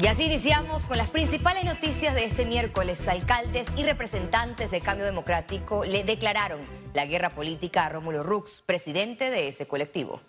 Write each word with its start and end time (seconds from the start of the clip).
Y 0.00 0.06
así 0.06 0.26
iniciamos 0.26 0.86
con 0.86 0.96
las 0.96 1.10
principales 1.10 1.64
noticias 1.64 2.14
de 2.14 2.24
este 2.24 2.46
miércoles. 2.46 3.08
Alcaldes 3.08 3.66
y 3.76 3.82
representantes 3.82 4.70
de 4.70 4.80
Cambio 4.80 5.04
Democrático 5.04 5.84
le 5.84 6.04
declararon 6.04 6.60
la 6.94 7.04
guerra 7.04 7.30
política 7.30 7.86
a 7.86 7.88
Rómulo 7.88 8.22
Rux, 8.22 8.62
presidente 8.64 9.28
de 9.30 9.48
ese 9.48 9.66
colectivo. 9.66 10.20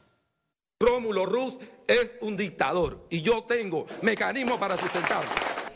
Rómulo 0.79 1.27
Rux 1.27 1.57
es 1.87 2.17
un 2.19 2.35
dictador 2.35 3.05
y 3.11 3.21
yo 3.21 3.43
tengo 3.43 3.85
mecanismos 4.01 4.57
para 4.57 4.75
sustentarlo. 4.75 5.29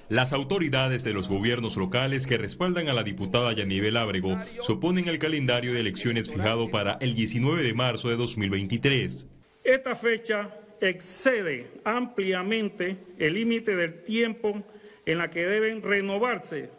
Las 0.09 0.33
autoridades 0.33 1.03
de 1.03 1.13
los 1.13 1.29
gobiernos 1.29 1.77
locales 1.77 2.25
que 2.25 2.39
respaldan 2.39 2.89
a 2.89 2.93
la 2.93 3.03
diputada 3.03 3.53
Yanivel 3.53 3.97
Ábrego 3.97 4.39
se 4.63 4.71
oponen 4.71 5.07
al 5.07 5.19
calendario 5.19 5.71
de 5.71 5.81
elecciones 5.81 6.31
fijado 6.31 6.71
para 6.71 6.97
el 6.99 7.13
19 7.13 7.61
de 7.61 7.73
marzo 7.75 8.09
de 8.09 8.15
2023. 8.15 9.27
Esta 9.63 9.95
fecha 9.95 10.49
excede 10.81 11.67
ampliamente 11.83 12.97
el 13.17 13.33
límite 13.35 13.75
del 13.75 14.03
tiempo 14.03 14.63
en 15.05 15.17
la 15.17 15.29
que 15.29 15.45
deben 15.45 15.81
renovarse, 15.81 16.69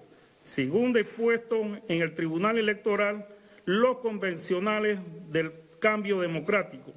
según 0.42 0.92
dispuesto 0.92 1.62
en 1.88 2.02
el 2.02 2.14
Tribunal 2.14 2.58
Electoral, 2.58 3.26
los 3.64 3.98
convencionales 3.98 4.98
del 5.30 5.52
cambio 5.78 6.20
democrático, 6.20 6.92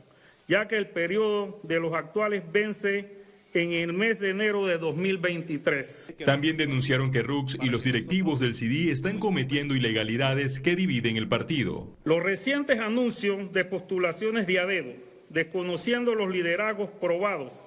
ya 0.48 0.68
que 0.68 0.78
el 0.78 0.88
periodo 0.88 1.60
de 1.64 1.80
los 1.80 1.94
actuales 1.94 2.44
vence 2.52 3.18
en 3.54 3.72
el 3.72 3.94
mes 3.94 4.20
de 4.20 4.30
enero 4.30 4.66
de 4.66 4.78
2023. 4.78 6.16
También 6.26 6.58
denunciaron 6.58 7.12
que 7.12 7.24
Rux 7.24 7.58
y 7.62 7.70
los 7.70 7.84
directivos 7.84 8.40
del 8.40 8.54
CD 8.54 8.92
están 8.92 9.20
cometiendo 9.20 9.76
ilegalidades 9.76 10.60
que 10.60 10.76
dividen 10.76 11.18
el 11.18 11.28
partido. 11.28 11.96
Los 12.04 12.22
recientes 12.22 12.80
anuncios 12.80 13.52
de 13.54 13.66
postulaciones 13.66 14.46
de 14.48 14.66
dedo 14.66 15.08
desconociendo 15.30 16.16
los 16.16 16.30
liderazgos 16.30 16.90
probados 16.90 17.66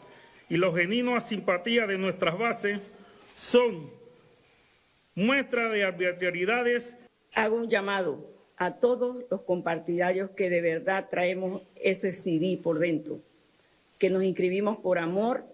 y 0.48 0.56
los 0.56 0.74
genuinos 0.74 1.24
simpatía 1.24 1.86
de 1.86 1.98
nuestras 1.98 2.38
bases, 2.38 2.80
son 3.34 3.90
muestra 5.14 5.68
de 5.68 5.84
arbitrariedades. 5.84 6.96
Hago 7.34 7.56
un 7.56 7.68
llamado 7.68 8.30
a 8.56 8.76
todos 8.76 9.24
los 9.30 9.42
compartidarios 9.42 10.30
que 10.30 10.50
de 10.50 10.60
verdad 10.60 11.08
traemos 11.08 11.62
ese 11.76 12.12
CD 12.12 12.58
por 12.62 12.78
dentro, 12.78 13.20
que 13.98 14.10
nos 14.10 14.24
inscribimos 14.24 14.78
por 14.78 14.98
amor 14.98 15.44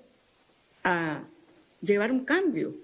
a 0.82 1.24
llevar 1.82 2.10
un 2.10 2.24
cambio. 2.24 2.74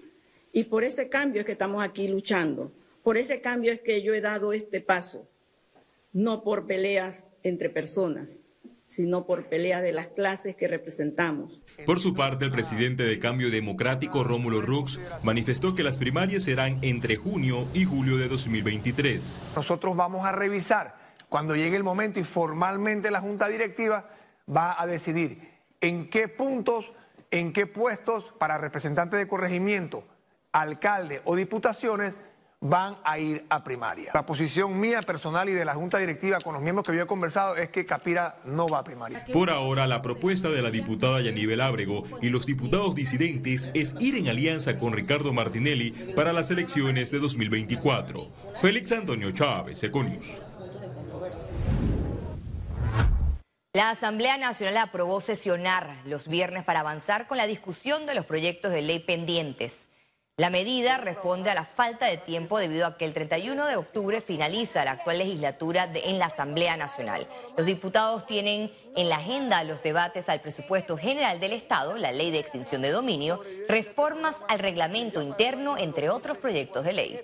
Y 0.51 0.65
por 0.65 0.83
ese 0.83 1.09
cambio 1.09 1.41
es 1.41 1.45
que 1.45 1.53
estamos 1.53 1.83
aquí 1.83 2.07
luchando. 2.07 2.71
Por 3.01 3.17
ese 3.17 3.41
cambio 3.41 3.71
es 3.71 3.81
que 3.81 4.01
yo 4.01 4.13
he 4.13 4.21
dado 4.21 4.53
este 4.53 4.79
paso, 4.79 5.27
no 6.13 6.43
por 6.43 6.67
peleas 6.67 7.25
entre 7.43 7.69
personas, 7.69 8.39
sino 8.93 9.25
por 9.25 9.45
pelea 9.45 9.81
de 9.81 9.91
las 9.91 10.07
clases 10.07 10.55
que 10.55 10.67
representamos. 10.67 11.59
Por 11.85 11.99
su 11.99 12.13
parte, 12.13 12.45
el 12.45 12.51
presidente 12.51 13.01
de 13.03 13.17
Cambio 13.17 13.49
Democrático, 13.49 14.23
Rómulo 14.23 14.61
Rux, 14.61 14.99
manifestó 15.23 15.73
que 15.73 15.81
las 15.83 15.97
primarias 15.97 16.43
serán 16.43 16.77
entre 16.83 17.15
junio 17.15 17.67
y 17.73 17.85
julio 17.85 18.17
de 18.17 18.27
2023. 18.27 19.41
Nosotros 19.55 19.95
vamos 19.95 20.25
a 20.25 20.31
revisar 20.31 20.95
cuando 21.27 21.55
llegue 21.55 21.75
el 21.75 21.83
momento 21.83 22.19
y 22.19 22.23
formalmente 22.23 23.09
la 23.09 23.19
Junta 23.19 23.47
Directiva 23.47 24.11
va 24.47 24.79
a 24.79 24.85
decidir 24.85 25.39
en 25.81 26.09
qué 26.11 26.27
puntos, 26.27 26.91
en 27.31 27.51
qué 27.51 27.65
puestos 27.65 28.31
para 28.37 28.59
representantes 28.59 29.19
de 29.19 29.27
corregimiento, 29.27 30.03
alcalde 30.51 31.21
o 31.25 31.35
diputaciones 31.35 32.15
van 32.63 32.95
a 33.03 33.19
ir 33.19 33.45
a 33.49 33.61
primaria. 33.61 34.11
La 34.13 34.25
posición 34.25 34.79
mía 34.79 35.01
personal 35.01 35.49
y 35.49 35.51
de 35.51 35.65
la 35.65 35.73
Junta 35.73 35.97
Directiva 35.97 36.39
con 36.39 36.53
los 36.53 36.63
miembros 36.63 36.87
que 36.87 36.95
yo 36.95 37.03
he 37.03 37.07
conversado 37.07 37.57
es 37.57 37.69
que 37.69 37.85
Capira 37.85 38.37
no 38.45 38.69
va 38.69 38.79
a 38.79 38.83
primaria. 38.85 39.25
Por 39.33 39.49
ahora, 39.49 39.85
la 39.85 40.01
propuesta 40.01 40.49
de 40.49 40.61
la 40.61 40.71
diputada 40.71 41.19
Yanivel 41.19 41.59
Ábrego 41.59 42.05
y 42.21 42.29
los 42.29 42.45
diputados 42.45 42.95
disidentes 42.95 43.69
es 43.73 43.93
ir 43.99 44.15
en 44.15 44.29
alianza 44.29 44.79
con 44.79 44.93
Ricardo 44.93 45.33
Martinelli 45.33 46.13
para 46.15 46.31
las 46.31 46.49
elecciones 46.51 47.11
de 47.11 47.19
2024. 47.19 48.27
Félix 48.61 48.93
Antonio 48.93 49.31
Chávez, 49.31 49.83
Econius. 49.83 50.41
La 53.73 53.89
Asamblea 53.89 54.37
Nacional 54.37 54.77
aprobó 54.77 55.19
sesionar 55.19 55.97
los 56.05 56.29
viernes 56.29 56.63
para 56.63 56.79
avanzar 56.79 57.27
con 57.27 57.37
la 57.37 57.47
discusión 57.47 58.05
de 58.05 58.15
los 58.15 58.25
proyectos 58.25 58.71
de 58.71 58.83
ley 58.83 58.99
pendientes. 58.99 59.89
La 60.37 60.49
medida 60.49 60.97
responde 60.97 61.51
a 61.51 61.53
la 61.53 61.63
falta 61.63 62.07
de 62.07 62.17
tiempo 62.17 62.57
debido 62.57 62.87
a 62.87 62.97
que 62.97 63.05
el 63.05 63.13
31 63.13 63.67
de 63.67 63.75
octubre 63.75 64.19
finaliza 64.19 64.83
la 64.83 64.93
actual 64.93 65.19
legislatura 65.19 65.87
en 65.93 66.17
la 66.17 66.25
Asamblea 66.25 66.75
Nacional. 66.75 67.27
Los 67.55 67.67
diputados 67.67 68.25
tienen 68.25 68.71
en 68.95 69.09
la 69.09 69.17
agenda 69.17 69.63
los 69.63 69.83
debates 69.83 70.29
al 70.29 70.41
presupuesto 70.41 70.97
general 70.97 71.39
del 71.39 71.53
Estado, 71.53 71.97
la 71.97 72.11
ley 72.11 72.31
de 72.31 72.39
extinción 72.39 72.81
de 72.81 72.89
dominio, 72.89 73.43
reformas 73.67 74.35
al 74.47 74.57
reglamento 74.57 75.21
interno, 75.21 75.77
entre 75.77 76.09
otros 76.09 76.39
proyectos 76.39 76.83
de 76.83 76.93
ley. 76.93 77.19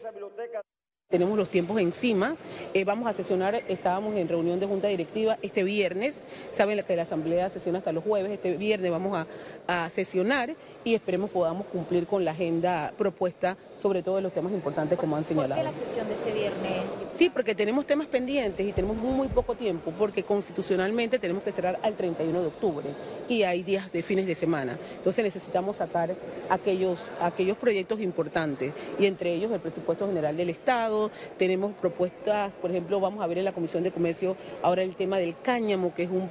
Tenemos 1.12 1.40
los 1.40 1.50
tiempos 1.50 1.82
encima, 1.82 2.36
eh, 2.72 2.86
vamos 2.86 3.08
a 3.08 3.14
sesionar, 3.14 3.64
estábamos 3.68 4.16
en 4.16 4.28
reunión 4.28 4.60
de 4.60 4.68
junta 4.68 4.90
directiva 4.90 5.40
este 5.42 5.64
viernes, 5.64 6.22
saben 6.52 6.80
que 6.84 6.96
la 6.96 7.02
asamblea 7.02 7.50
sesiona 7.50 7.80
hasta 7.80 7.92
los 7.92 8.04
jueves, 8.04 8.32
este 8.32 8.58
viernes 8.58 8.92
vamos 8.92 9.18
a, 9.18 9.26
a 9.68 9.90
sesionar 9.90 10.54
y 10.84 10.94
esperemos 10.94 11.32
podamos 11.32 11.66
cumplir 11.66 12.06
con 12.06 12.24
la 12.24 12.30
agenda 12.30 12.94
propuesta, 12.96 13.58
sobre 13.76 14.04
todo 14.04 14.18
de 14.18 14.22
los 14.22 14.34
temas 14.34 14.54
importantes 14.54 15.00
como 15.00 15.16
han 15.16 15.26
señalado. 15.26 15.60
¿Por 15.60 15.72
qué 15.72 15.80
la 15.80 15.86
sesión 15.88 16.08
de 16.08 16.14
este 16.14 16.32
viernes? 16.32 17.09
Sí, 17.20 17.30
porque 17.30 17.54
tenemos 17.54 17.86
temas 17.86 18.08
pendientes 18.08 18.66
y 18.66 18.72
tenemos 18.72 18.96
muy, 18.96 19.28
poco 19.28 19.54
tiempo, 19.54 19.92
porque 19.92 20.24
constitucionalmente 20.24 21.20
tenemos 21.20 21.44
que 21.44 21.52
cerrar 21.52 21.78
al 21.84 21.96
31 21.96 22.40
de 22.40 22.48
octubre 22.48 22.88
y 23.28 23.44
hay 23.44 23.62
días 23.62 23.92
de 23.92 24.02
fines 24.04 24.26
de 24.26 24.36
semana. 24.36 24.80
Entonces 24.96 25.26
necesitamos 25.26 25.76
sacar 25.76 26.16
aquellos, 26.50 26.98
aquellos 27.20 27.58
proyectos 27.58 28.00
importantes 28.00 28.72
y 28.98 29.06
entre 29.06 29.34
ellos 29.34 29.52
el 29.52 29.60
presupuesto 29.60 30.08
general 30.08 30.38
del 30.38 30.50
Estado, 30.50 31.12
tenemos 31.38 31.74
propuestas, 31.74 32.54
por 32.54 32.72
ejemplo, 32.72 33.02
vamos 33.02 33.22
a 33.22 33.28
ver 33.28 33.40
en 33.40 33.44
la 33.44 33.52
Comisión 33.52 33.84
de 33.84 33.92
Comercio 33.92 34.38
ahora 34.62 34.82
el 34.82 34.96
tema 34.96 35.18
del 35.18 35.36
cáñamo, 35.44 35.94
que 35.94 36.04
es 36.04 36.10
un 36.10 36.30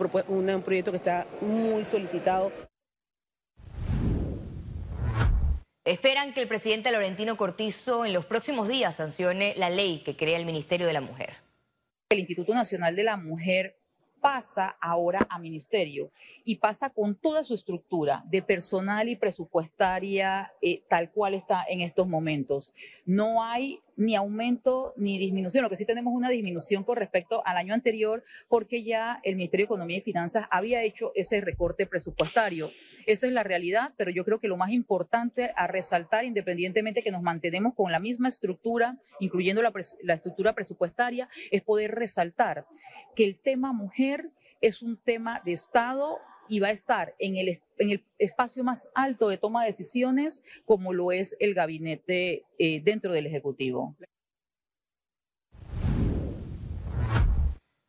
proyecto 0.63 0.91
que 0.91 0.97
está 0.97 1.27
muy 1.43 1.85
solicitado. 1.85 2.51
Esperan 5.89 6.35
que 6.35 6.43
el 6.43 6.49
presidente 6.49 6.93
Laurentino 6.93 7.39
Cortizo 7.39 8.05
en 8.05 8.13
los 8.13 8.27
próximos 8.27 8.69
días 8.69 8.97
sancione 8.97 9.55
la 9.57 9.71
ley 9.71 10.03
que 10.05 10.17
crea 10.17 10.37
el 10.37 10.45
Ministerio 10.45 10.87
de 10.87 10.93
la 10.93 11.01
Mujer. 11.01 11.37
El 12.11 12.19
Instituto 12.19 12.53
Nacional 12.53 12.95
de 12.95 13.05
la 13.05 13.17
Mujer 13.17 13.79
pasa 14.21 14.77
ahora 14.83 15.27
a 15.31 15.39
ministerio 15.39 16.11
y 16.45 16.57
pasa 16.57 16.91
con 16.91 17.15
toda 17.15 17.43
su 17.43 17.55
estructura 17.55 18.23
de 18.27 18.43
personal 18.43 19.09
y 19.09 19.17
presupuestaria 19.17 20.53
eh, 20.61 20.83
tal 20.91 21.11
cual 21.11 21.33
está 21.33 21.65
en 21.67 21.81
estos 21.81 22.07
momentos. 22.07 22.71
No 23.07 23.43
hay 23.43 23.79
ni 23.99 24.15
aumento 24.15 24.95
ni 24.97 25.19
disminución, 25.19 25.65
lo 25.65 25.69
que 25.69 25.77
sí 25.77 25.85
tenemos 25.85 26.15
una 26.15 26.31
disminución 26.31 26.85
con 26.85 26.97
respecto 26.97 27.43
al 27.45 27.57
año 27.57 27.75
anterior 27.75 28.25
porque 28.49 28.85
ya 28.85 29.21
el 29.25 29.37
Ministerio 29.37 29.65
de 29.65 29.67
Economía 29.67 29.99
y 29.99 30.03
Finanzas 30.03 30.47
había 30.51 30.83
hecho 30.83 31.13
ese 31.15 31.41
recorte 31.41 31.85
presupuestario. 31.85 32.71
Esa 33.07 33.27
es 33.27 33.33
la 33.33 33.43
realidad, 33.43 33.93
pero 33.97 34.11
yo 34.11 34.25
creo 34.25 34.39
que 34.39 34.49
lo 34.49 34.57
más 34.57 34.71
importante 34.71 35.51
a 35.57 35.67
resaltar, 35.67 36.25
independientemente 36.25 37.03
que 37.03 37.11
nos 37.11 37.23
mantenemos 37.23 37.75
con 37.75 37.91
la 37.91 37.99
misma 37.99 38.29
estructura, 38.29 38.99
incluyendo 39.19 39.63
la, 39.63 39.73
la 40.03 40.15
estructura 40.15 40.55
presupuestaria, 40.55 41.29
es 41.51 41.63
poder 41.63 41.95
resaltar 41.95 42.67
que 43.17 43.25
el 43.25 43.39
tema 43.39 43.73
mujer 43.73 44.31
es 44.61 44.83
un 44.83 44.97
tema 44.97 45.43
de 45.45 45.53
Estado 45.53 46.19
y 46.49 46.61
va 46.61 46.69
a 46.69 46.73
estar 46.73 47.15
en 47.19 47.37
el, 47.37 47.61
en 47.79 47.91
el 47.91 48.05
espacio 48.19 48.65
más 48.65 48.89
alto 48.95 49.29
de 49.29 49.39
toma 49.39 49.63
de 49.63 49.69
decisiones 49.69 50.43
como 50.65 50.93
lo 50.93 51.13
es 51.13 51.37
el 51.41 51.55
gabinete 51.55 52.45
eh, 52.59 52.81
dentro 52.83 53.13
del 53.13 53.27
Ejecutivo. 53.27 53.97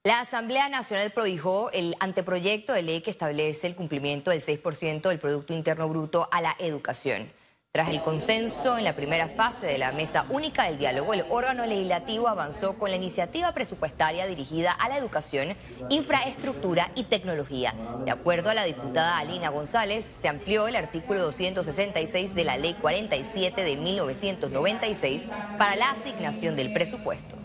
La 0.06 0.22
Asamblea 0.22 0.70
Nacional 0.70 1.12
prohijó 1.12 1.72
el 1.72 1.96
anteproyecto 2.00 2.74
de 2.74 2.84
ley 2.84 3.02
que 3.02 3.12
establece 3.12 3.68
el 3.68 3.76
cumplimiento 3.76 4.32
del 4.32 4.42
6% 4.42 5.10
del 5.10 5.20
Producto 5.20 5.54
Interno 5.54 5.90
Bruto 5.90 6.30
a 6.32 6.42
la 6.42 6.56
educación. 6.58 7.32
Tras 7.72 7.90
el 7.90 8.02
consenso 8.02 8.80
en 8.80 8.84
la 8.84 8.94
primera 8.94 9.28
fase 9.28 9.68
de 9.68 9.78
la 9.78 9.92
mesa 9.92 10.26
única 10.32 10.64
del 10.64 10.80
diálogo, 10.80 11.14
el 11.14 11.24
órgano 11.30 11.68
legislativo 11.68 12.28
avanzó 12.28 12.80
con 12.80 12.90
la 12.90 12.96
iniciativa 12.96 13.52
presupuestaria 13.52 14.26
dirigida 14.26 14.72
a 14.72 14.90
la 14.90 14.98
educación, 14.98 15.56
infraestructura 15.88 16.90
y 16.96 17.04
tecnología. 17.04 17.76
De 18.06 18.10
acuerdo 18.10 18.50
a 18.50 18.56
la 18.56 18.64
diputada 18.64 19.20
Alina 19.20 19.50
González, 19.50 20.12
se 20.20 20.28
amplió 20.28 20.68
el 20.68 20.78
artículo 20.78 21.22
266 21.22 22.34
de 22.34 22.44
la 22.44 22.58
Ley 22.58 22.74
47 22.74 23.64
de 23.64 23.76
1996 23.76 25.28
para 25.60 25.76
la 25.76 25.92
asignación 25.92 26.56
del 26.56 26.74
presupuesto. 26.74 27.38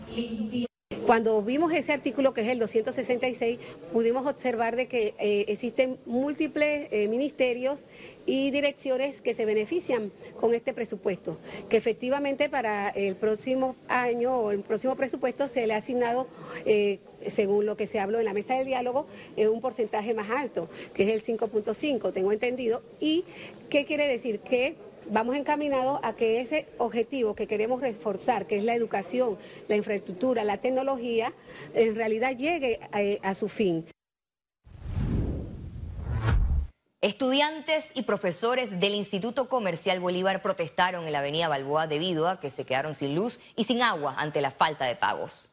Cuando 1.06 1.42
vimos 1.42 1.70
ese 1.74 1.92
artículo 1.92 2.32
que 2.32 2.40
es 2.40 2.48
el 2.48 2.58
266, 2.58 3.58
pudimos 3.92 4.26
observar 4.26 4.74
de 4.74 4.86
que 4.86 5.14
eh, 5.18 5.44
existen 5.48 5.98
múltiples 6.06 6.88
eh, 6.90 7.08
ministerios 7.08 7.78
y 8.24 8.50
direcciones 8.50 9.20
que 9.20 9.34
se 9.34 9.44
benefician 9.44 10.10
con 10.40 10.54
este 10.54 10.72
presupuesto, 10.72 11.36
que 11.68 11.76
efectivamente 11.76 12.48
para 12.48 12.88
el 12.88 13.16
próximo 13.16 13.76
año 13.86 14.34
o 14.34 14.50
el 14.50 14.60
próximo 14.60 14.96
presupuesto 14.96 15.46
se 15.46 15.66
le 15.66 15.74
ha 15.74 15.76
asignado, 15.76 16.26
eh, 16.64 17.00
según 17.26 17.66
lo 17.66 17.76
que 17.76 17.86
se 17.86 18.00
habló 18.00 18.18
en 18.18 18.24
la 18.24 18.32
mesa 18.32 18.54
del 18.54 18.64
diálogo, 18.64 19.06
un 19.36 19.60
porcentaje 19.60 20.14
más 20.14 20.30
alto, 20.30 20.70
que 20.94 21.02
es 21.02 21.10
el 21.10 21.38
5.5, 21.38 22.14
tengo 22.14 22.32
entendido. 22.32 22.82
¿Y 22.98 23.24
qué 23.68 23.84
quiere 23.84 24.08
decir? 24.08 24.40
Que 24.40 24.74
vamos 25.10 25.36
encaminados 25.36 26.00
a 26.02 26.14
que 26.14 26.40
ese 26.40 26.68
objetivo 26.78 27.34
que 27.34 27.46
queremos 27.46 27.80
reforzar, 27.80 28.46
que 28.46 28.56
es 28.56 28.64
la 28.64 28.74
educación, 28.74 29.38
la 29.68 29.76
infraestructura, 29.76 30.44
la 30.44 30.58
tecnología, 30.58 31.32
en 31.74 31.94
realidad 31.94 32.36
llegue 32.36 32.80
eh, 32.94 33.18
a, 33.22 33.34
su 33.34 33.48
fin. 33.48 33.86
Estudiantes 37.00 37.90
y 37.94 38.02
profesores 38.02 38.80
del 38.80 38.94
Instituto 38.94 39.48
Comercial 39.48 40.00
Bolívar 40.00 40.40
protestaron 40.40 41.06
en 41.06 41.12
la 41.12 41.18
avenida 41.18 41.48
Balboa 41.48 41.86
debido 41.86 42.28
a 42.28 42.40
que 42.40 42.50
se 42.50 42.64
quedaron 42.64 42.94
sin 42.94 43.14
luz 43.14 43.40
y 43.56 43.64
sin 43.64 43.82
agua 43.82 44.14
ante 44.16 44.40
la 44.40 44.50
falta 44.50 44.86
de 44.86 44.96
pagos. 44.96 45.50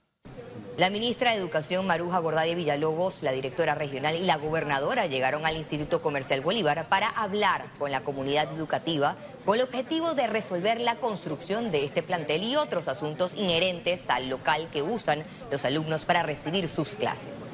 La 0.78 0.90
ministra 0.90 1.32
de 1.32 1.38
Educación 1.38 1.86
Maruja 1.86 2.20
Gordadi 2.20 2.56
Villalobos, 2.56 3.22
la 3.22 3.34
directora 3.34 3.76
regional 3.76 4.16
y 4.16 4.22
la 4.22 4.38
gobernadora 4.38 5.06
llegaron 5.06 5.46
al 5.46 5.58
Instituto 5.58 6.02
Comercial 6.02 6.40
Bolívar 6.40 6.88
para 6.88 7.10
hablar 7.10 7.66
con 7.78 7.92
la 7.92 8.02
comunidad 8.02 8.52
educativa 8.54 9.18
con 9.46 9.56
el 9.56 9.64
objetivo 9.64 10.14
de 10.14 10.28
resolver 10.28 10.80
la 10.80 10.96
construcción 10.96 11.72
de 11.72 11.86
este 11.86 12.04
plantel 12.04 12.44
y 12.44 12.56
otros 12.56 12.88
asuntos 12.88 13.34
inherentes 13.36 14.10
al 14.10 14.30
local 14.30 14.68
que 14.72 14.82
usan 14.82 15.24
los 15.52 15.66
alumnos 15.66 16.06
para 16.06 16.24
recibir 16.24 16.68
sus 16.70 16.90
clases. 16.90 17.51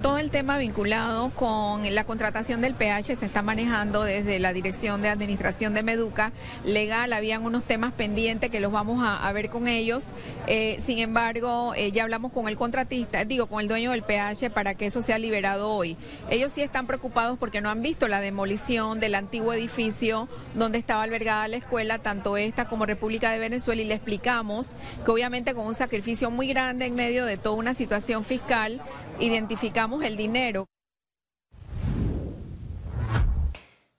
Todo 0.00 0.18
el 0.18 0.30
tema 0.30 0.58
vinculado 0.58 1.30
con 1.30 1.92
la 1.92 2.04
contratación 2.04 2.60
del 2.60 2.74
PH 2.74 3.16
se 3.16 3.26
está 3.26 3.42
manejando 3.42 4.04
desde 4.04 4.38
la 4.38 4.52
Dirección 4.52 5.02
de 5.02 5.08
Administración 5.08 5.74
de 5.74 5.82
Meduca. 5.82 6.30
Legal, 6.62 7.12
habían 7.12 7.44
unos 7.44 7.64
temas 7.64 7.92
pendientes 7.92 8.48
que 8.48 8.60
los 8.60 8.70
vamos 8.70 9.04
a, 9.04 9.32
ver 9.32 9.50
con 9.50 9.66
ellos. 9.66 10.10
Eh, 10.46 10.80
sin 10.86 11.00
embargo, 11.00 11.74
eh, 11.74 11.90
ya 11.90 12.04
hablamos 12.04 12.30
con 12.32 12.46
el 12.46 12.56
contratista, 12.56 13.24
digo, 13.24 13.48
con 13.48 13.60
el 13.60 13.66
dueño 13.66 13.90
del 13.90 14.04
PH 14.04 14.50
para 14.50 14.76
que 14.76 14.86
eso 14.86 15.02
sea 15.02 15.18
liberado 15.18 15.68
hoy. 15.68 15.96
Ellos 16.30 16.52
sí 16.52 16.62
están 16.62 16.86
preocupados 16.86 17.36
porque 17.36 17.60
no 17.60 17.68
han 17.68 17.82
visto 17.82 18.06
la 18.06 18.20
demolición 18.20 19.00
del 19.00 19.16
antiguo 19.16 19.52
edificio 19.52 20.28
donde 20.54 20.78
estaba 20.78 21.02
albergada 21.02 21.48
la 21.48 21.56
escuela, 21.56 21.98
tanto 21.98 22.36
esta 22.36 22.68
como 22.68 22.86
República 22.86 23.32
de 23.32 23.40
Venezuela, 23.40 23.82
y 23.82 23.84
le 23.84 23.94
explicamos 23.94 24.68
que 25.04 25.10
obviamente 25.10 25.54
con 25.54 25.66
un 25.66 25.74
sacrificio 25.74 26.30
muy 26.30 26.46
grande 26.46 26.86
en 26.86 26.94
medio 26.94 27.24
de 27.24 27.36
toda 27.36 27.56
una 27.56 27.74
situación 27.74 28.24
fiscal, 28.24 28.80
identificamos 29.18 29.87
el 30.02 30.16
dinero. 30.16 30.66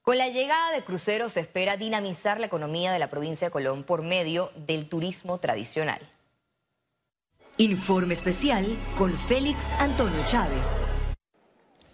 Con 0.02 0.18
la 0.18 0.30
llegada 0.30 0.72
de 0.72 0.84
cruceros 0.84 1.34
se 1.34 1.42
espera 1.42 1.78
dinamizar 1.78 2.40
la 2.40 2.48
economía 2.48 2.92
de 2.92 3.00
la 3.00 3.10
provincia 3.10 3.48
de 3.48 3.52
Colón 3.52 3.84
por 3.84 4.02
medio 4.02 4.52
del 4.56 4.88
turismo 4.88 5.40
tradicional. 5.40 6.02
Informe 7.58 8.14
especial 8.14 8.66
con 8.98 9.12
Félix 9.12 9.60
Antonio 9.80 10.20
Chávez. 10.26 10.89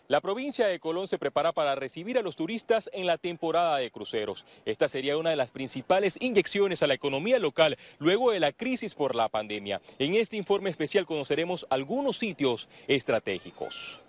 La 0.07 0.21
provincia 0.21 0.67
de 0.67 0.79
Colón 0.79 1.07
se 1.07 1.17
prepara 1.17 1.51
para 1.51 1.73
recibir 1.73 2.19
a 2.19 2.21
los 2.21 2.35
turistas 2.35 2.91
en 2.93 3.07
la 3.07 3.17
temporada 3.17 3.77
de 3.77 3.89
cruceros. 3.89 4.45
Esta 4.65 4.87
sería 4.87 5.17
una 5.17 5.31
de 5.31 5.35
las 5.35 5.49
principales 5.49 6.17
inyecciones 6.21 6.83
a 6.83 6.87
la 6.87 6.93
economía 6.93 7.39
local 7.39 7.75
luego 7.97 8.29
de 8.29 8.39
la 8.39 8.51
crisis 8.51 8.93
por 8.93 9.15
la 9.15 9.29
pandemia. 9.29 9.81
En 9.97 10.13
este 10.13 10.37
informe 10.37 10.69
especial 10.69 11.07
conoceremos 11.07 11.65
algunos 11.71 12.17
sitios 12.17 12.69
estratégicos. 12.87 14.04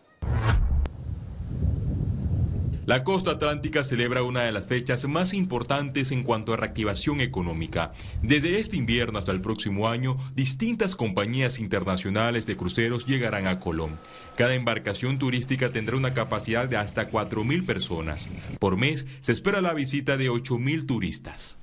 La 2.87 3.03
costa 3.03 3.33
atlántica 3.33 3.83
celebra 3.83 4.23
una 4.23 4.44
de 4.44 4.53
las 4.53 4.69
fechas 4.69 5.05
más 5.06 5.35
importantes 5.35 6.12
en 6.12 6.23
cuanto 6.23 6.53
a 6.53 6.56
reactivación 6.56 7.21
económica. 7.21 7.91
Desde 8.23 8.61
este 8.61 8.77
invierno 8.77 9.19
hasta 9.19 9.33
el 9.33 9.41
próximo 9.41 9.88
año, 9.88 10.17
distintas 10.37 10.94
compañías 10.94 11.59
internacionales 11.59 12.47
de 12.47 12.56
cruceros 12.56 13.05
llegarán 13.05 13.49
a 13.49 13.59
Colón. 13.59 13.99
Cada 14.37 14.55
embarcación 14.55 15.19
turística 15.19 15.73
tendrá 15.73 15.97
una 15.97 16.15
capacidad 16.15 16.69
de 16.69 16.77
hasta 16.77 17.11
4.000 17.11 17.67
personas. 17.67 18.29
Por 18.61 18.77
mes 18.77 19.05
se 19.21 19.32
espera 19.32 19.61
la 19.61 19.75
visita 19.75 20.17
de 20.17 20.31
8.000 20.31 20.87
turistas. 20.87 21.59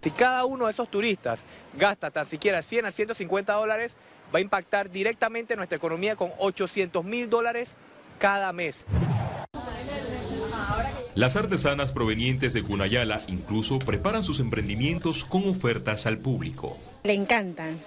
Si 0.00 0.12
cada 0.12 0.44
uno 0.44 0.66
de 0.66 0.70
esos 0.70 0.88
turistas 0.88 1.42
gasta 1.76 2.12
tan 2.12 2.24
siquiera 2.24 2.62
100 2.62 2.86
a 2.86 2.92
150 2.92 3.52
dólares, 3.52 3.96
va 4.32 4.38
a 4.38 4.42
impactar 4.42 4.92
directamente 4.92 5.56
nuestra 5.56 5.76
economía 5.76 6.14
con 6.14 6.30
800 6.38 7.04
mil 7.04 7.28
dólares 7.28 7.74
cada 8.20 8.52
mes. 8.52 8.86
Las 11.14 11.36
artesanas 11.36 11.92
provenientes 11.92 12.54
de 12.54 12.62
Cunayala 12.62 13.20
incluso 13.28 13.78
preparan 13.78 14.22
sus 14.22 14.40
emprendimientos 14.40 15.26
con 15.26 15.46
ofertas 15.46 16.06
al 16.06 16.16
público. 16.16 16.78
Le 17.04 17.12
encantan. 17.12 17.78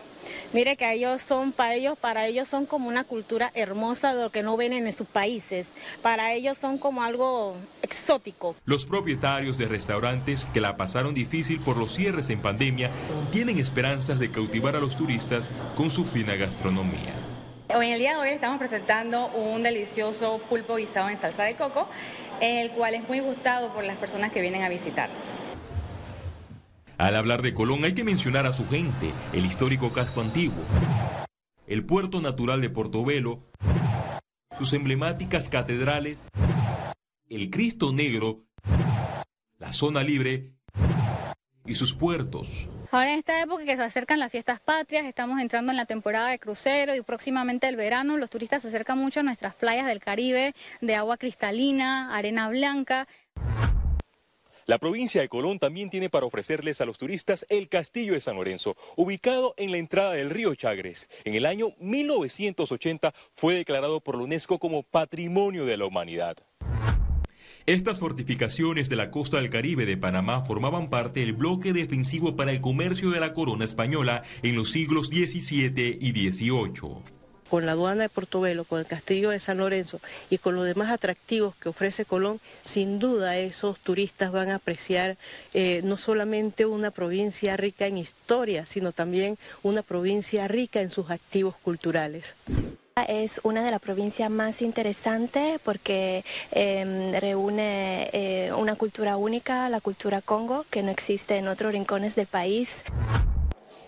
Mire 0.54 0.76
que 0.76 0.92
ellos 0.94 1.22
son, 1.22 1.52
para 1.52 1.74
ellos, 1.74 1.98
para 1.98 2.28
ellos 2.28 2.48
son 2.48 2.68
como 2.68 2.88
una 2.88 3.04
cultura 3.04 3.52
hermosa 3.56 4.14
de 4.14 4.22
lo 4.22 4.30
que 4.32 4.44
no 4.44 4.58
ven 4.58 4.74
en 4.74 4.92
sus 4.94 5.08
países. 5.08 5.70
Para 6.04 6.34
ellos 6.34 6.60
son 6.60 6.78
como 6.78 7.02
algo 7.02 7.56
exótico. 7.82 8.56
Los 8.64 8.86
propietarios 8.86 9.58
de 9.58 9.66
restaurantes 9.66 10.46
que 10.54 10.62
la 10.62 10.78
pasaron 10.78 11.16
difícil 11.16 11.60
por 11.60 11.78
los 11.78 11.96
cierres 11.96 12.30
en 12.30 12.44
pandemia 12.44 12.92
tienen 13.32 13.58
esperanzas 13.58 14.20
de 14.20 14.30
cautivar 14.30 14.76
a 14.76 14.80
los 14.80 14.96
turistas 14.96 15.50
con 15.76 15.90
su 15.90 16.06
fina 16.06 16.36
gastronomía. 16.36 17.14
Hoy 17.74 17.88
en 17.88 17.94
el 17.94 18.00
día 18.00 18.12
de 18.12 18.18
hoy 18.18 18.30
estamos 18.30 18.60
presentando 18.60 19.26
un 19.30 19.64
delicioso 19.64 20.40
pulpo 20.48 20.76
guisado 20.76 21.10
en 21.10 21.18
salsa 21.18 21.44
de 21.44 21.56
coco 21.56 21.90
el 22.42 22.72
cual 22.72 22.96
es 22.96 23.08
muy 23.08 23.20
gustado 23.20 23.74
por 23.74 23.84
las 23.84 23.98
personas 23.98 24.32
que 24.32 24.42
vienen 24.42 24.64
a 24.64 24.70
visitarnos. 24.70 25.38
Al 26.98 27.16
hablar 27.16 27.42
de 27.42 27.54
Colón 27.54 27.84
hay 27.84 27.94
que 27.94 28.04
mencionar 28.04 28.46
a 28.46 28.54
su 28.54 28.68
gente, 28.70 29.12
el 29.34 29.46
histórico 29.46 29.92
casco 29.92 30.22
antiguo, 30.22 30.64
el 31.68 31.86
puerto 31.86 32.22
natural 32.22 32.62
de 32.62 32.70
Portobelo, 32.70 33.44
sus 34.58 34.72
emblemáticas 34.74 35.50
catedrales, 35.50 36.24
el 37.28 37.50
Cristo 37.50 37.92
Negro, 37.92 38.44
la 39.60 39.74
zona 39.74 40.04
libre 40.04 40.54
y 41.66 41.76
sus 41.76 41.94
puertos. 41.94 42.70
Ahora 42.96 43.12
en 43.12 43.20
esta 43.20 43.42
época 43.42 43.66
que 43.66 43.76
se 43.76 43.84
acercan 43.84 44.20
las 44.20 44.32
fiestas 44.32 44.62
patrias, 44.62 45.06
estamos 45.06 45.42
entrando 45.42 45.70
en 45.70 45.76
la 45.76 45.86
temporada 45.86 46.30
de 46.30 46.40
crucero 46.40 46.96
y 46.96 47.02
próximamente 47.02 47.68
el 47.68 47.76
verano, 47.76 48.16
los 48.16 48.30
turistas 48.30 48.62
se 48.62 48.70
acercan 48.70 48.98
mucho 48.98 49.20
a 49.20 49.24
nuestras 49.24 49.54
playas 49.54 49.86
del 49.86 50.00
Caribe, 50.00 50.56
de 50.80 50.96
agua 50.96 51.18
cristalina, 51.18 52.16
arena 52.16 52.48
blanca. 52.48 53.06
La 54.66 54.78
provincia 54.78 55.20
de 55.20 55.28
Colón 55.28 55.60
también 55.60 55.90
tiene 55.90 56.10
para 56.10 56.26
ofrecerles 56.26 56.80
a 56.80 56.86
los 56.86 56.98
turistas 56.98 57.46
el 57.50 57.68
Castillo 57.68 58.14
de 58.14 58.22
San 58.22 58.38
Lorenzo, 58.38 58.78
ubicado 58.96 59.56
en 59.58 59.72
la 59.72 59.78
entrada 59.78 60.14
del 60.14 60.30
río 60.30 60.56
Chagres. 60.56 61.10
En 61.26 61.36
el 61.36 61.46
año 61.46 61.74
1980 61.80 63.14
fue 63.34 63.56
declarado 63.56 64.00
por 64.00 64.16
la 64.16 64.24
UNESCO 64.24 64.58
como 64.58 64.84
Patrimonio 64.84 65.66
de 65.66 65.76
la 65.76 65.86
Humanidad. 65.86 66.38
Estas 67.68 68.00
fortificaciones 68.00 68.90
de 68.90 68.96
la 68.96 69.10
costa 69.10 69.38
del 69.38 69.50
Caribe 69.50 69.88
de 69.88 69.98
Panamá 69.98 70.46
formaban 70.46 70.88
parte 70.88 71.22
del 71.22 71.34
bloque 71.34 71.74
defensivo 71.74 72.36
para 72.36 72.52
el 72.52 72.62
comercio 72.62 73.10
de 73.10 73.20
la 73.20 73.34
corona 73.34 73.66
española 73.66 74.22
en 74.44 74.56
los 74.56 74.70
siglos 74.70 75.08
XVII 75.08 75.98
y 76.00 76.12
XVIII 76.32 77.16
con 77.50 77.66
la 77.66 77.74
aduana 77.74 78.04
de 78.04 78.10
Portobelo, 78.10 78.66
con 78.66 78.80
el 78.80 78.88
castillo 78.88 79.30
de 79.30 79.40
San 79.40 79.60
Lorenzo 79.60 80.00
y 80.30 80.40
con 80.40 80.56
los 80.56 80.66
demás 80.66 80.90
atractivos 80.90 81.56
que 81.56 81.70
ofrece 81.70 82.04
Colón, 82.04 82.40
sin 82.64 82.98
duda 82.98 83.38
esos 83.38 83.80
turistas 83.80 84.32
van 84.32 84.50
a 84.50 84.56
apreciar 84.56 85.18
eh, 85.54 85.82
no 85.84 85.96
solamente 85.96 86.66
una 86.66 86.92
provincia 86.92 87.56
rica 87.56 87.86
en 87.88 87.98
historia, 87.98 88.66
sino 88.66 88.92
también 88.92 89.38
una 89.62 89.84
provincia 89.84 90.48
rica 90.48 90.82
en 90.82 90.90
sus 90.90 91.12
activos 91.12 91.56
culturales. 91.56 92.36
Es 93.10 93.42
una 93.44 93.62
de 93.62 93.72
las 93.72 93.82
provincias 93.82 94.30
más 94.30 94.62
interesantes 94.62 95.60
porque 95.66 96.24
em, 96.52 97.12
reúne 97.12 98.10
eh, 98.14 98.54
una 98.54 98.78
cultura 98.78 99.18
única, 99.18 99.68
la 99.68 99.82
cultura 99.82 100.22
Congo, 100.22 100.66
que 100.72 100.82
no 100.82 100.92
existe 100.92 101.36
en 101.36 101.50
otros 101.50 101.74
rincones 101.74 102.16
del 102.16 102.28
país. 102.28 102.86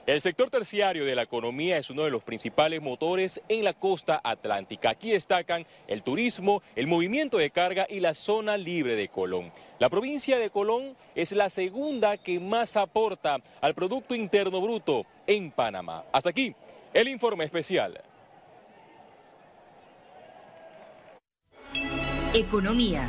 El 0.06 0.20
sector 0.20 0.50
terciario 0.50 1.06
de 1.06 1.16
la 1.16 1.22
economía 1.22 1.78
es 1.78 1.90
uno 1.90 2.04
de 2.04 2.10
los 2.10 2.22
principales 2.22 2.82
motores 2.82 3.42
en 3.48 3.64
la 3.64 3.72
costa 3.72 4.20
atlántica. 4.22 4.90
Aquí 4.90 5.12
destacan 5.12 5.66
el 5.88 6.04
turismo, 6.04 6.62
el 6.76 6.88
movimiento 6.88 7.38
de 7.38 7.50
carga 7.50 7.88
y 7.90 8.02
la 8.02 8.14
zona 8.14 8.58
libre 8.58 8.98
de 8.98 9.08
Colón. 9.08 9.54
La 9.80 9.90
provincia 9.90 10.38
de 10.38 10.50
Colón 10.50 10.98
es 11.16 11.32
la 11.32 11.50
segunda 11.50 12.18
que 12.18 12.42
más 12.42 12.76
aporta 12.76 13.38
al 13.62 13.74
Producto 13.74 14.16
Interno 14.16 14.60
Bruto 14.60 15.06
en 15.28 15.50
Panamá. 15.50 16.04
Hasta 16.12 16.32
aquí 16.32 16.54
el 16.94 17.08
informe 17.08 17.46
especial. 17.46 18.02
Economía. 22.34 23.08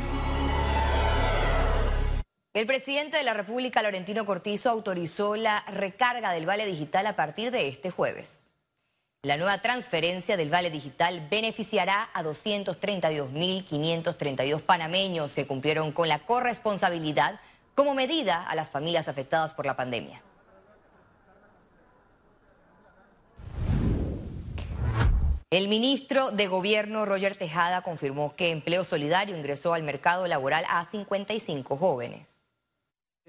El 2.53 2.65
presidente 2.65 3.17
de 3.17 3.23
la 3.23 3.33
República, 3.33 3.81
Laurentino 3.81 4.25
Cortizo, 4.25 4.69
autorizó 4.69 5.35
la 5.35 5.61
recarga 5.67 6.31
del 6.31 6.45
vale 6.45 6.65
digital 6.65 7.05
a 7.05 7.17
partir 7.17 7.51
de 7.51 7.67
este 7.67 7.91
jueves. 7.91 8.45
La 9.21 9.35
nueva 9.35 9.61
transferencia 9.61 10.37
del 10.37 10.47
vale 10.49 10.71
digital 10.71 11.27
beneficiará 11.29 12.07
a 12.13 12.23
232.532 12.23 14.61
panameños 14.61 15.33
que 15.33 15.45
cumplieron 15.45 15.91
con 15.91 16.07
la 16.07 16.19
corresponsabilidad 16.19 17.41
como 17.75 17.93
medida 17.93 18.47
a 18.47 18.55
las 18.55 18.69
familias 18.69 19.09
afectadas 19.09 19.53
por 19.53 19.65
la 19.65 19.75
pandemia. 19.75 20.23
El 25.51 25.67
ministro 25.67 26.29
de 26.29 26.45
Gobierno, 26.45 27.07
Roger 27.07 27.35
Tejada, 27.35 27.81
confirmó 27.81 28.35
que 28.35 28.51
Empleo 28.51 28.83
Solidario 28.83 29.35
ingresó 29.35 29.73
al 29.73 29.81
mercado 29.81 30.27
laboral 30.27 30.63
a 30.69 30.87
55 30.91 31.75
jóvenes. 31.75 32.27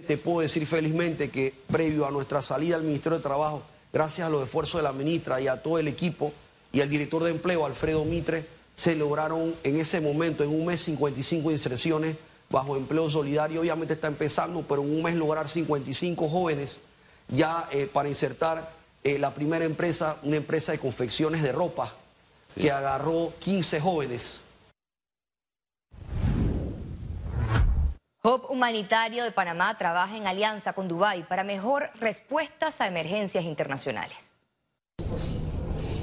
Te 0.07 0.19
puedo 0.19 0.41
decir 0.41 0.67
felizmente 0.67 1.31
que 1.31 1.55
previo 1.73 2.05
a 2.05 2.11
nuestra 2.11 2.43
salida 2.43 2.77
al 2.77 2.83
Ministerio 2.83 3.17
de 3.17 3.23
Trabajo, 3.23 3.63
gracias 3.91 4.27
a 4.27 4.31
los 4.31 4.45
esfuerzos 4.45 4.81
de 4.81 4.83
la 4.83 4.93
ministra 4.93 5.41
y 5.41 5.49
a 5.49 5.63
todo 5.63 5.79
el 5.79 5.89
equipo 5.89 6.35
y 6.73 6.83
al 6.83 6.91
director 6.91 7.25
de 7.25 7.31
empleo, 7.31 7.65
Alfredo 7.65 8.05
Mitre, 8.05 8.45
se 8.75 8.95
lograron 8.95 9.57
en 9.65 9.79
ese 9.79 10.03
momento, 10.03 10.45
en 10.45 10.51
un 10.51 10.67
mes, 10.67 10.83
55 10.83 11.51
inserciones 11.51 12.17
bajo 12.51 12.77
empleo 12.77 13.09
solidario. 13.09 13.63
Obviamente 13.63 13.95
está 13.95 14.09
empezando, 14.09 14.63
pero 14.69 14.83
en 14.83 14.93
un 14.95 15.03
mes 15.03 15.15
lograr 15.15 15.49
55 15.49 16.29
jóvenes 16.29 16.81
ya 17.29 17.67
eh, 17.73 17.89
para 17.91 18.11
insertar 18.11 18.75
eh, 19.05 19.19
la 19.19 19.33
primera 19.33 19.65
empresa, 19.65 20.19
una 20.23 20.37
empresa 20.37 20.73
de 20.73 20.79
confecciones 20.79 21.43
de 21.43 21.53
ropa, 21.53 21.95
que 22.55 22.71
agarró 22.71 23.33
15 23.39 23.81
jóvenes. 23.81 24.41
Hub 28.23 28.51
Humanitario 28.51 29.25
de 29.25 29.33
Panamá 29.33 29.79
trabaja 29.79 30.17
en 30.17 30.27
alianza 30.27 30.75
con 30.75 30.89
Dubái 30.89 31.23
para 31.23 31.43
mejor 31.43 31.91
respuestas 31.95 32.81
a 32.81 32.87
emergencias 32.87 33.45
internacionales. 33.45 34.30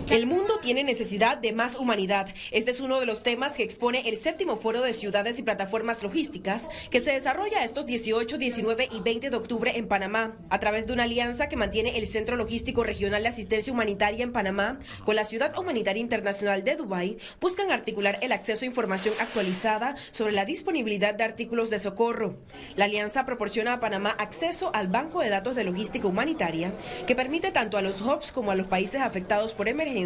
El 0.09 0.25
mundo 0.25 0.57
tiene 0.61 0.85
necesidad 0.85 1.37
de 1.37 1.51
más 1.51 1.75
humanidad. 1.75 2.33
Este 2.51 2.71
es 2.71 2.79
uno 2.79 3.01
de 3.01 3.05
los 3.05 3.23
temas 3.23 3.51
que 3.51 3.63
expone 3.63 4.07
el 4.07 4.15
séptimo 4.15 4.55
foro 4.55 4.81
de 4.81 4.93
ciudades 4.93 5.37
y 5.37 5.43
plataformas 5.43 6.01
logísticas 6.01 6.69
que 6.89 7.01
se 7.01 7.11
desarrolla 7.11 7.65
estos 7.65 7.85
18, 7.85 8.37
19 8.37 8.87
y 8.89 9.01
20 9.01 9.29
de 9.29 9.35
octubre 9.35 9.73
en 9.75 9.89
Panamá, 9.89 10.37
a 10.49 10.59
través 10.59 10.87
de 10.87 10.93
una 10.93 11.03
alianza 11.03 11.49
que 11.49 11.57
mantiene 11.57 11.97
el 11.97 12.07
Centro 12.07 12.37
Logístico 12.37 12.85
Regional 12.85 13.23
de 13.23 13.27
Asistencia 13.27 13.73
Humanitaria 13.73 14.23
en 14.23 14.31
Panamá 14.31 14.79
con 15.03 15.17
la 15.17 15.25
Ciudad 15.25 15.53
Humanitaria 15.59 16.01
Internacional 16.01 16.63
de 16.63 16.77
Dubái, 16.77 17.17
buscan 17.41 17.69
articular 17.69 18.17
el 18.21 18.31
acceso 18.31 18.63
a 18.63 18.67
información 18.67 19.13
actualizada 19.19 19.97
sobre 20.11 20.31
la 20.31 20.45
disponibilidad 20.45 21.15
de 21.15 21.25
artículos 21.25 21.69
de 21.69 21.79
socorro. 21.79 22.37
La 22.77 22.85
alianza 22.85 23.25
proporciona 23.25 23.73
a 23.73 23.79
Panamá 23.81 24.11
acceso 24.11 24.71
al 24.73 24.87
banco 24.87 25.19
de 25.19 25.29
datos 25.29 25.57
de 25.57 25.65
logística 25.65 26.07
humanitaria 26.07 26.71
que 27.05 27.15
permite 27.15 27.51
tanto 27.51 27.77
a 27.77 27.81
los 27.81 28.01
hubs 28.01 28.31
como 28.31 28.51
a 28.51 28.55
los 28.55 28.67
países 28.67 29.01
afectados 29.01 29.53
por 29.53 29.67
emergencias 29.67 29.96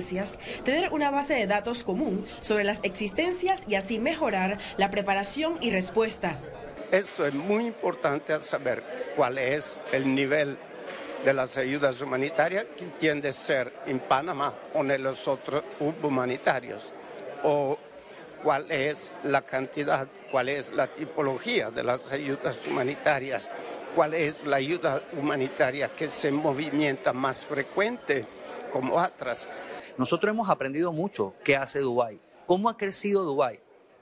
tener 0.64 0.94
una 0.94 1.12
base 1.12 1.34
de 1.34 1.48
datos 1.48 1.84
común 1.84 2.26
sobre 2.40 2.64
las 2.64 2.80
existencias 2.84 3.64
y 3.68 3.76
así 3.76 4.00
mejorar 4.00 4.58
la 4.78 4.90
preparación 4.90 5.58
y 5.60 5.72
respuesta. 5.72 6.38
Esto 6.92 7.26
es 7.26 7.34
muy 7.34 7.66
importante 7.66 8.38
saber 8.40 8.84
cuál 9.16 9.38
es 9.38 9.82
el 9.92 10.16
nivel 10.16 10.58
de 11.26 11.34
las 11.34 11.58
ayudas 11.58 12.02
humanitarias 12.02 12.68
que 12.78 12.86
tiende 12.86 13.30
a 13.30 13.34
ser 13.34 13.74
en 13.86 14.00
Panamá 14.00 14.54
o 14.74 14.82
en 14.82 15.04
los 15.04 15.28
otros 15.28 15.64
humanitarios, 16.02 16.94
o 17.44 17.78
cuál 18.44 18.72
es 18.72 19.12
la 19.24 19.42
cantidad, 19.42 20.08
cuál 20.32 20.50
es 20.50 20.72
la 20.72 20.88
tipología 20.88 21.70
de 21.70 21.84
las 21.84 22.12
ayudas 22.12 22.60
humanitarias, 22.66 23.50
cuál 23.94 24.14
es 24.14 24.46
la 24.46 24.56
ayuda 24.56 25.02
humanitaria 25.14 25.90
que 25.90 26.08
se 26.08 26.32
movimienta 26.32 27.14
más 27.14 27.46
frecuente 27.46 28.26
como 28.72 28.96
otras. 28.96 29.48
Nosotros 29.98 30.34
hemos 30.34 30.50
aprendido 30.50 30.92
mucho 30.94 31.36
qué 31.44 31.56
hace 31.56 31.80
Dubái, 31.80 32.20
cómo 32.46 32.70
ha 32.70 32.78
crecido 32.78 33.24
Dubái. 33.24 33.60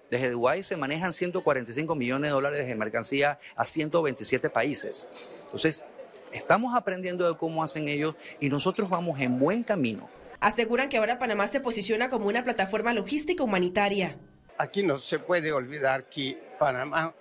Desde 0.09 0.31
Dubái 0.31 0.63
se 0.63 0.75
manejan 0.75 1.13
145 1.13 1.95
millones 1.95 2.29
de 2.29 2.33
dólares 2.33 2.67
de 2.67 2.75
mercancía 2.75 3.39
a 3.55 3.65
127 3.65 4.49
países. 4.49 5.07
Entonces, 5.41 5.83
estamos 6.31 6.75
aprendiendo 6.75 7.27
de 7.31 7.37
cómo 7.37 7.63
hacen 7.63 7.87
ellos 7.87 8.15
y 8.39 8.49
nosotros 8.49 8.89
vamos 8.89 9.19
en 9.19 9.37
buen 9.39 9.63
camino. 9.63 10.09
Aseguran 10.39 10.89
que 10.89 10.97
ahora 10.97 11.19
Panamá 11.19 11.47
se 11.47 11.59
posiciona 11.59 12.09
como 12.09 12.27
una 12.27 12.43
plataforma 12.43 12.93
logística 12.93 13.43
humanitaria. 13.43 14.17
Aquí 14.57 14.83
no 14.83 14.97
se 14.97 15.19
puede 15.19 15.51
olvidar 15.51 16.09
que 16.09 16.41
Panamá 16.57 17.13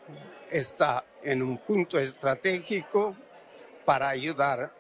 está 0.51 1.05
en 1.23 1.43
un 1.43 1.59
punto 1.59 1.99
estratégico 1.99 3.17
para 3.85 4.09
ayudar 4.09 4.73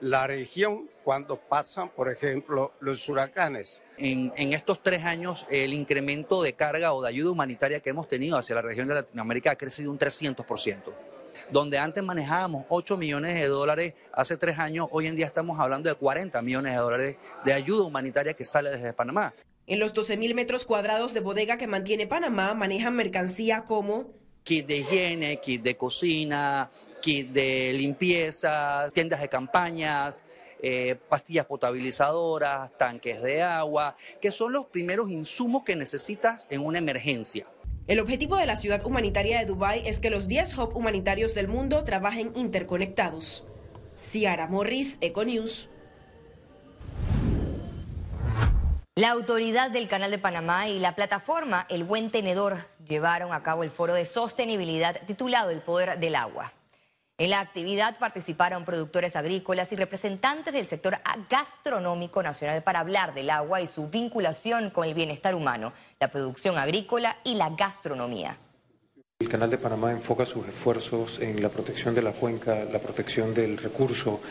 la 0.00 0.26
región 0.26 0.88
cuando 1.04 1.36
pasan, 1.36 1.88
por 1.90 2.10
ejemplo, 2.10 2.72
los 2.80 3.08
huracanes. 3.08 3.82
En, 3.98 4.32
estos 4.52 4.82
tres 4.82 5.04
años, 5.04 5.46
el 5.50 5.72
incremento 5.72 6.42
de 6.42 6.52
carga 6.52 6.92
o 6.92 7.02
de 7.02 7.08
ayuda 7.08 7.30
humanitaria 7.30 7.80
que 7.80 7.90
hemos 7.90 8.08
tenido 8.08 8.36
hacia 8.36 8.54
la 8.54 8.62
región 8.62 8.88
de 8.88 8.94
Latinoamérica 8.94 9.52
ha 9.52 9.56
crecido 9.56 9.90
un 9.90 9.98
300%. 9.98 10.82
Donde 11.50 11.78
antes 11.78 12.02
manejábamos 12.02 12.64
8 12.68 12.96
millones 12.96 13.34
de 13.34 13.46
dólares 13.46 13.94
hace 14.12 14.36
tres 14.36 14.58
años, 14.58 14.88
hoy 14.90 15.06
en 15.06 15.16
día 15.16 15.26
estamos 15.26 15.60
hablando 15.60 15.88
de 15.88 15.94
40 15.94 16.40
millones 16.42 16.72
de 16.72 16.78
dólares 16.78 17.16
de 17.44 17.52
ayuda 17.52 17.84
humanitaria 17.84 18.34
que 18.34 18.44
sale 18.44 18.70
desde 18.70 18.92
Panamá. 18.94 19.34
En 19.66 19.80
los 19.80 19.94
12.000 19.94 20.34
metros 20.34 20.64
cuadrados 20.64 21.12
de 21.12 21.20
bodega 21.20 21.56
que 21.56 21.66
mantiene 21.66 22.06
Panamá, 22.06 22.54
manejan 22.54 22.94
mercancía 22.96 23.64
como 23.64 24.14
kit 24.46 24.64
de 24.64 24.76
higiene, 24.76 25.40
kit 25.40 25.60
de 25.60 25.76
cocina, 25.76 26.70
kit 27.02 27.32
de 27.32 27.72
limpieza, 27.72 28.88
tiendas 28.94 29.20
de 29.20 29.28
campañas, 29.28 30.22
eh, 30.62 30.94
pastillas 31.08 31.46
potabilizadoras, 31.46 32.70
tanques 32.78 33.20
de 33.20 33.42
agua, 33.42 33.96
que 34.20 34.30
son 34.30 34.52
los 34.52 34.66
primeros 34.66 35.10
insumos 35.10 35.64
que 35.64 35.74
necesitas 35.74 36.46
en 36.48 36.64
una 36.64 36.78
emergencia. 36.78 37.48
El 37.88 37.98
objetivo 37.98 38.36
de 38.36 38.46
la 38.46 38.54
ciudad 38.54 38.86
humanitaria 38.86 39.40
de 39.40 39.46
Dubái 39.46 39.82
es 39.84 39.98
que 39.98 40.10
los 40.10 40.28
10 40.28 40.56
hubs 40.58 40.76
humanitarios 40.76 41.34
del 41.34 41.48
mundo 41.48 41.82
trabajen 41.82 42.30
interconectados. 42.36 43.44
Ciara 43.96 44.46
Morris, 44.46 44.98
Econews. 45.00 45.68
La 48.98 49.10
autoridad 49.10 49.70
del 49.70 49.88
Canal 49.88 50.10
de 50.10 50.18
Panamá 50.18 50.68
y 50.68 50.78
la 50.78 50.96
plataforma 50.96 51.66
El 51.68 51.84
Buen 51.84 52.10
Tenedor 52.10 52.64
llevaron 52.88 53.34
a 53.34 53.42
cabo 53.42 53.62
el 53.62 53.70
foro 53.70 53.92
de 53.92 54.06
sostenibilidad 54.06 55.02
titulado 55.06 55.50
El 55.50 55.60
Poder 55.60 55.98
del 55.98 56.16
Agua. 56.16 56.54
En 57.18 57.28
la 57.28 57.40
actividad 57.40 57.98
participaron 57.98 58.64
productores 58.64 59.14
agrícolas 59.14 59.70
y 59.70 59.76
representantes 59.76 60.54
del 60.54 60.66
sector 60.66 60.96
gastronómico 61.28 62.22
nacional 62.22 62.62
para 62.62 62.80
hablar 62.80 63.12
del 63.12 63.28
agua 63.28 63.60
y 63.60 63.66
su 63.66 63.90
vinculación 63.90 64.70
con 64.70 64.88
el 64.88 64.94
bienestar 64.94 65.34
humano, 65.34 65.74
la 66.00 66.08
producción 66.08 66.56
agrícola 66.56 67.18
y 67.22 67.34
la 67.34 67.50
gastronomía. 67.50 68.38
El 69.18 69.28
Canal 69.28 69.50
de 69.50 69.58
Panamá 69.58 69.92
enfoca 69.92 70.24
sus 70.24 70.48
esfuerzos 70.48 71.18
en 71.18 71.42
la 71.42 71.50
protección 71.50 71.94
de 71.94 72.00
la 72.00 72.12
cuenca, 72.12 72.64
la 72.64 72.78
protección 72.78 73.34
del 73.34 73.58
recurso, 73.58 74.22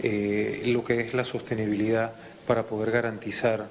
eh, 0.00 0.62
lo 0.66 0.84
que 0.84 1.00
es 1.00 1.12
la 1.12 1.24
sostenibilidad 1.24 2.12
para 2.46 2.62
poder 2.62 2.92
garantizar 2.92 3.66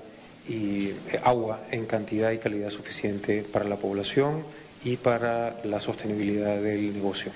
y 0.48 0.90
eh, 0.90 1.20
agua 1.24 1.62
en 1.72 1.86
cantidad 1.86 2.32
y 2.32 2.38
calidad 2.38 2.70
suficiente 2.70 3.44
para 3.44 3.66
la 3.66 3.78
población 3.78 4.44
y 4.84 4.98
para 4.98 5.60
la 5.64 5.80
sostenibilidad 5.80 6.62
del 6.62 6.94
negocio. 6.94 7.32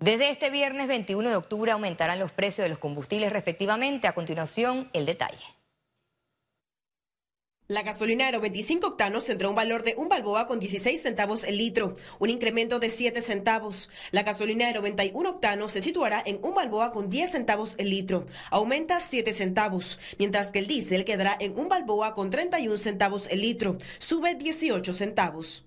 Desde 0.00 0.30
este 0.30 0.48
viernes 0.48 0.88
21 0.88 1.28
de 1.28 1.36
octubre 1.36 1.72
aumentarán 1.72 2.18
los 2.18 2.32
precios 2.32 2.64
de 2.64 2.70
los 2.70 2.78
combustibles 2.78 3.32
respectivamente. 3.32 4.08
A 4.08 4.14
continuación, 4.14 4.88
el 4.94 5.04
detalle. 5.04 5.44
La 7.70 7.82
gasolina 7.82 8.26
Aero 8.26 8.40
25 8.40 8.84
octanos 8.84 9.26
tendrá 9.26 9.48
un 9.48 9.54
valor 9.54 9.84
de 9.84 9.94
un 9.96 10.08
balboa 10.08 10.48
con 10.48 10.58
16 10.58 11.02
centavos 11.02 11.44
el 11.44 11.56
litro, 11.56 11.94
un 12.18 12.28
incremento 12.28 12.80
de 12.80 12.90
7 12.90 13.22
centavos. 13.22 13.90
La 14.10 14.24
gasolina 14.24 14.66
Aero 14.66 14.80
91 14.80 15.30
octanos 15.30 15.70
se 15.70 15.80
situará 15.80 16.20
en 16.26 16.40
un 16.42 16.52
balboa 16.56 16.90
con 16.90 17.08
10 17.08 17.30
centavos 17.30 17.76
el 17.78 17.90
litro, 17.90 18.26
aumenta 18.50 18.98
7 18.98 19.32
centavos, 19.32 20.00
mientras 20.18 20.50
que 20.50 20.58
el 20.58 20.66
diésel 20.66 21.04
quedará 21.04 21.36
en 21.38 21.56
un 21.56 21.68
balboa 21.68 22.12
con 22.12 22.30
31 22.30 22.76
centavos 22.76 23.28
el 23.30 23.42
litro, 23.42 23.78
sube 24.00 24.34
18 24.34 24.92
centavos. 24.92 25.62